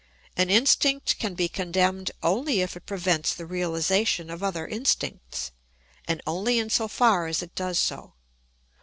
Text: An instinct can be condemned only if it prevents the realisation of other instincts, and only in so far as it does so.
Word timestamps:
An 0.35 0.49
instinct 0.49 1.19
can 1.19 1.35
be 1.35 1.47
condemned 1.47 2.09
only 2.23 2.61
if 2.61 2.75
it 2.75 2.87
prevents 2.87 3.35
the 3.35 3.45
realisation 3.45 4.31
of 4.31 4.41
other 4.41 4.65
instincts, 4.65 5.51
and 6.07 6.23
only 6.25 6.57
in 6.57 6.71
so 6.71 6.87
far 6.87 7.27
as 7.27 7.43
it 7.43 7.53
does 7.53 7.77
so. 7.77 8.13